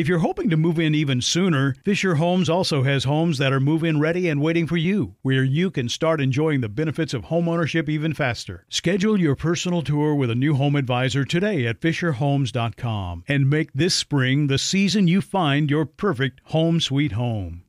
[0.00, 3.60] If you're hoping to move in even sooner, Fisher Homes also has homes that are
[3.60, 7.24] move in ready and waiting for you, where you can start enjoying the benefits of
[7.24, 8.64] homeownership even faster.
[8.70, 13.94] Schedule your personal tour with a new home advisor today at FisherHomes.com and make this
[13.94, 17.64] spring the season you find your perfect home sweet home.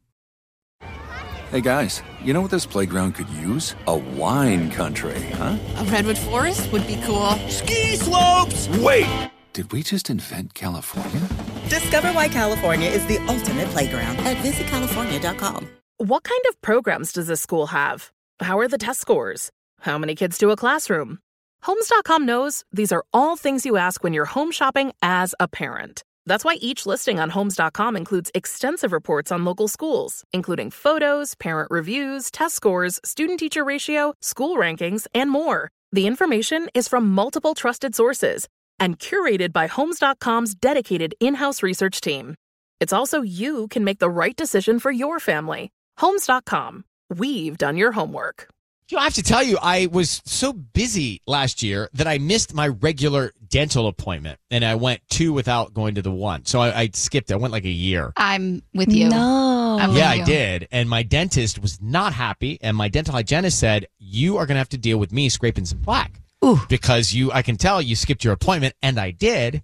[1.49, 3.75] Hey guys, you know what this playground could use?
[3.87, 5.57] A wine country, huh?
[5.75, 7.31] A redwood forest would be cool.
[7.49, 8.69] Ski slopes!
[8.77, 9.31] Wait!
[9.51, 11.27] Did we just invent California?
[11.71, 15.69] Discover why California is the ultimate playground at visitcalifornia.com.
[15.99, 18.11] What kind of programs does this school have?
[18.41, 19.51] How are the test scores?
[19.79, 21.19] How many kids do a classroom?
[21.61, 26.03] Homes.com knows these are all things you ask when you're home shopping as a parent.
[26.25, 31.71] That's why each listing on Homes.com includes extensive reports on local schools, including photos, parent
[31.71, 35.69] reviews, test scores, student teacher ratio, school rankings, and more.
[35.93, 38.49] The information is from multiple trusted sources
[38.81, 42.35] and curated by Homes.com's dedicated in house research team.
[42.81, 45.71] It's also you can make the right decision for your family.
[45.99, 46.83] Homes.com.
[47.09, 48.47] We've done your homework.
[48.89, 52.17] You know, I have to tell you, I was so busy last year that I
[52.17, 56.45] missed my regular dental appointment, and I went two without going to the one.
[56.45, 57.31] So I, I skipped.
[57.31, 58.11] I went like a year.
[58.17, 59.07] I'm with you.
[59.07, 59.77] No.
[59.79, 60.23] I'm yeah, you.
[60.23, 64.45] I did, and my dentist was not happy, and my dental hygienist said, "You are
[64.45, 66.20] going to have to deal with me scraping some plaque
[66.69, 67.31] because you.
[67.31, 69.63] I can tell you skipped your appointment, and I did."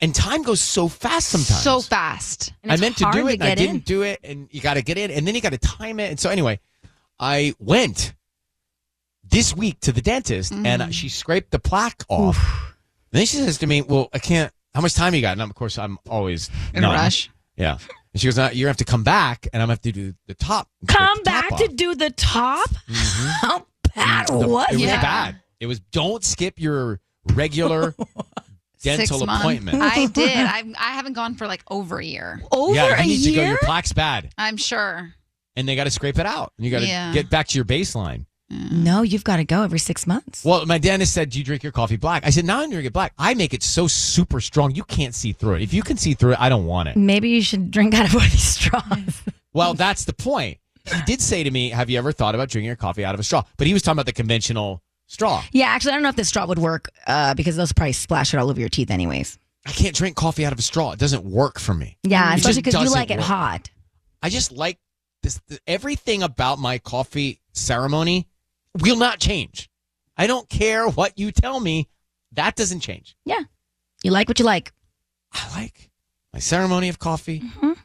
[0.00, 1.62] And time goes so fast sometimes.
[1.62, 2.52] So fast.
[2.68, 4.98] I meant to do it, and I didn't do it, and you got to get
[4.98, 6.58] in, and then you got to time it, and so anyway,
[7.20, 8.12] I went
[9.22, 10.66] this week to the dentist, Mm.
[10.66, 12.36] and she scraped the plaque off.
[13.12, 14.52] And then she says to me, "Well, I can't.
[14.74, 17.30] How much time you got?" And I'm, of course, I'm always In a rush.
[17.56, 17.78] Yeah,
[18.12, 19.92] and she goes, "Now "You're gonna have to come back, and I'm gonna have to
[19.92, 22.68] do the top." Come the back off." to do the top?
[22.88, 24.74] How bad The- was it?
[24.74, 25.00] Was Yeah.
[25.02, 25.41] bad.
[25.62, 25.80] It was.
[25.80, 27.00] Don't skip your
[27.34, 27.94] regular
[28.82, 29.42] dental Six months.
[29.42, 29.78] appointment.
[29.82, 30.36] I did.
[30.36, 32.42] I, I haven't gone for like over a year.
[32.50, 33.40] Over yeah, a you need to go.
[33.42, 33.48] year?
[33.50, 35.14] Your plaque's bad, I'm sure.
[35.56, 37.12] and they got to scrape it out, and you got to Yeah.
[37.12, 38.26] get back to your baseline.
[38.50, 40.44] No, you've got to go every six months.
[40.44, 42.70] Well, my dentist said, "Do you drink your coffee black?" I said, "No, I don't
[42.70, 43.14] drink it black.
[43.16, 45.62] I make it so super strong you can't see through it.
[45.62, 48.06] If you can see through it, I don't want it." Maybe you should drink out
[48.06, 49.22] of one of these straws.
[49.54, 50.56] Well, that's the point.
[50.90, 53.20] He did say to me, "Have you ever thought about drinking your coffee out of
[53.20, 55.42] a straw?" But he was talking about the conventional straw.
[55.52, 58.32] yeah, actually, I don't know if this straw would work uh, because those probably splash
[58.34, 59.38] it all over your teeth, anyways.
[59.66, 60.92] I can't drink coffee out of a straw.
[60.92, 61.98] It doesn't work for me.
[62.02, 63.26] Yeah, It especially just because you like it work.
[63.26, 63.70] hot.
[64.22, 64.78] I just like
[65.22, 65.40] this.
[65.48, 68.26] th- everything about my coffee ceremony
[68.80, 69.68] will not change.
[70.16, 71.88] I don't care what you tell me.
[72.32, 73.16] That doesn't change.
[73.24, 73.40] Yeah,
[74.02, 74.72] you like what you like.
[75.32, 75.90] I like
[76.32, 77.40] my ceremony of coffee.
[77.40, 77.76] Mhm.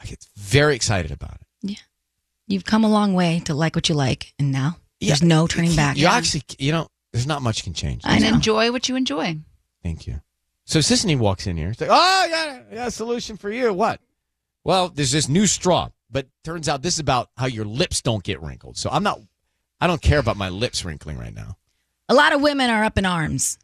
[0.00, 1.46] I get very excited about it.
[1.62, 1.76] Yeah.
[2.48, 4.76] You've come a long way to like what you like, and now
[5.06, 5.96] there's Yeah, no turning back.
[5.96, 8.02] You actually, you know, there's not much can change.
[8.04, 9.36] And enjoy what you enjoy.
[9.82, 10.20] Thank you.
[10.64, 11.70] So Sisanie walks in here.
[11.70, 13.72] It's like, oh yeah, yeah, solution for you.
[13.72, 14.00] What?
[14.64, 18.22] Well, there's this new straw, but turns out this is about how your lips don't
[18.22, 18.76] get wrinkled.
[18.76, 19.20] So I'm not,
[19.80, 21.56] I don't care about my lips wrinkling right now.
[22.08, 23.58] A lot of women are up in arms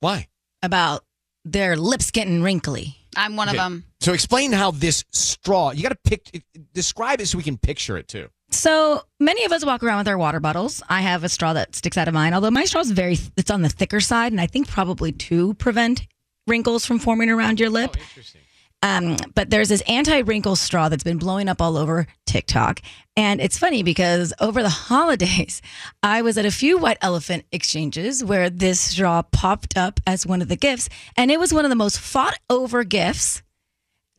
[0.00, 0.28] Why?
[0.62, 1.04] about
[1.44, 2.96] their lips getting wrinkly.
[3.16, 3.58] I'm one Okay.
[3.58, 3.84] of them.
[4.00, 5.72] So explain how this straw.
[5.72, 8.28] You got to pick, describe it so we can picture it too.
[8.50, 10.82] So many of us walk around with our water bottles.
[10.88, 13.50] I have a straw that sticks out of mine, although my straw is very, it's
[13.50, 16.06] on the thicker side, and I think probably to prevent
[16.46, 17.96] wrinkles from forming around your lip.
[17.96, 18.40] interesting.
[18.80, 22.80] Um, but there's this anti-wrinkle straw that's been blowing up all over TikTok,
[23.16, 25.60] and it's funny because over the holidays,
[26.02, 30.40] I was at a few white elephant exchanges where this straw popped up as one
[30.40, 33.42] of the gifts, and it was one of the most fought over gifts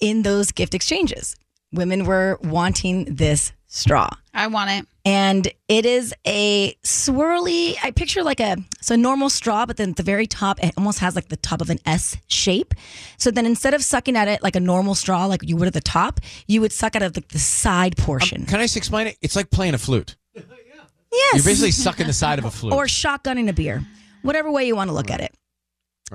[0.02, 1.36] in those gift exchanges.
[1.72, 4.88] Women were wanting this straw I want it.
[5.06, 9.96] and it is a swirly i picture like a so normal straw but then at
[9.96, 12.74] the very top it almost has like the top of an s shape
[13.18, 15.76] so then instead of sucking at it like a normal straw like you would at
[15.76, 19.06] the top you would suck out of like the side portion Can I just explain
[19.06, 19.18] it?
[19.22, 20.16] It's like playing a flute.
[20.34, 22.74] yes You're basically sucking the side of a flute.
[22.74, 23.84] or shotgunning a beer
[24.24, 25.36] whatever way you want to look at it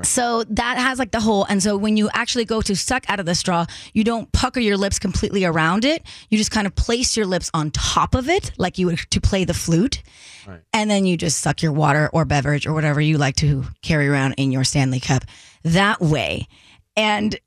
[0.02, 1.44] So that has like the hole.
[1.48, 4.60] And so when you actually go to suck out of the straw, you don't pucker
[4.60, 6.02] your lips completely around it.
[6.30, 9.20] You just kind of place your lips on top of it, like you would to
[9.20, 10.02] play the flute.
[10.72, 14.08] And then you just suck your water or beverage or whatever you like to carry
[14.08, 15.24] around in your Stanley cup
[15.62, 16.48] that way.
[16.96, 17.38] And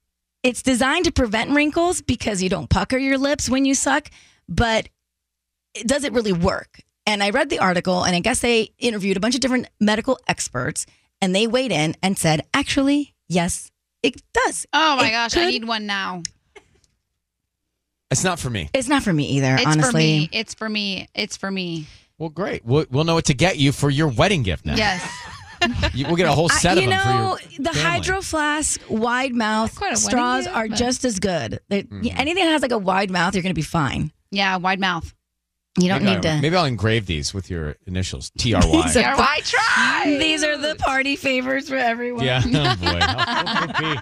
[0.44, 4.10] it's designed to prevent wrinkles because you don't pucker your lips when you suck,
[4.48, 4.90] but
[5.86, 6.82] does it really work?
[7.06, 10.20] And I read the article, and I guess they interviewed a bunch of different medical
[10.28, 10.86] experts,
[11.22, 13.72] and they weighed in and said, actually, yes,
[14.04, 14.66] it does.
[14.74, 16.24] Oh my It gosh, I need one now.
[18.10, 18.70] It's not for me.
[18.74, 19.92] It's not for me either, It's honestly.
[19.92, 20.30] for me.
[20.32, 21.08] It's for me.
[21.14, 21.88] It's for me.
[22.18, 22.64] Well, great.
[22.66, 24.76] We'll, we'll know what to get you for your wedding gift now.
[24.76, 25.08] Yes.
[25.96, 27.82] You, we'll get a whole I- set you of them know, for your the family.
[27.82, 31.60] hydro flask wide mouth Quite a wedding straws gift, are but- just as good.
[31.68, 32.08] They, Mm-hmm.
[32.16, 34.12] Anything that has like a wide mouth, you're going to be fine.
[34.30, 35.16] Yeah, wide mouth.
[35.80, 36.42] You don't maybe need I'll, to.
[36.42, 38.82] Maybe I'll engrave these with your initials, T R Y.
[38.88, 40.18] These are- I try.
[40.20, 42.24] These are the party favors for everyone.
[42.26, 42.42] Yeah.
[42.46, 43.00] Oh boy.
[43.00, 44.02] How- how could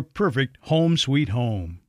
[0.01, 1.79] perfect home sweet home.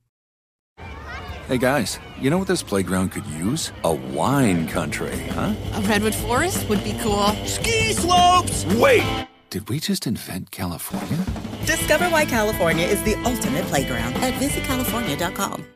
[1.48, 3.72] Hey guys, you know what this playground could use?
[3.84, 5.54] A wine country, huh?
[5.74, 7.26] A redwood forest would be cool.
[7.44, 8.64] Ski slopes!
[8.76, 9.26] Wait!
[9.50, 11.18] Did we just invent California?
[11.66, 15.66] Discover why California is the ultimate playground at visitcalifornia.com.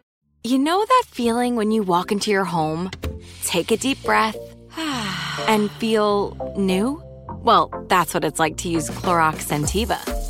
[0.45, 2.91] You know that feeling when you walk into your home,
[3.45, 4.37] take a deep breath,
[5.47, 7.03] and feel new?
[7.43, 10.16] Well, that's what it's like to use Clorox Scentiva.